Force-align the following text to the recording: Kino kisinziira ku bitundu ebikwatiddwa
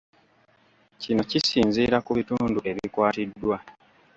Kino 1.01 1.21
kisinziira 1.29 1.97
ku 2.05 2.11
bitundu 2.17 2.57
ebikwatiddwa 2.71 3.57